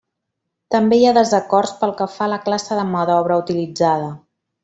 També 0.75 0.97
hi 0.99 1.03
ha 1.09 1.13
desacords 1.17 1.73
pel 1.83 1.93
que 2.01 2.07
fa 2.15 2.25
a 2.29 2.33
la 2.33 2.41
classe 2.47 2.79
de 2.81 2.87
mà 2.95 3.05
d'obra 3.11 3.39
utilitzada. 3.45 4.09